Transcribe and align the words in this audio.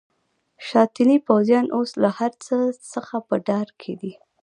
شاتني 0.67 1.17
پوځیان 1.27 1.65
اوس 1.75 1.91
له 2.03 2.09
هرڅه 2.17 2.55
څخه 2.93 3.15
په 3.27 3.35
ډار 3.47 3.67
کې 3.81 3.93
دي. 4.01 4.13